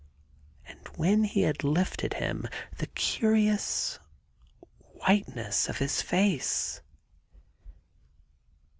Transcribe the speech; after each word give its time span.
And 0.67 0.79
when 0.95 1.25
he 1.25 1.41
had 1.43 1.63
lifted 1.63 2.15
him, 2.15 2.47
the 2.79 2.87
curious 2.87 3.63
c 3.99 3.99
whiteness 4.97 5.69
of 5.69 5.77
his 5.77 6.01
face 6.01 6.81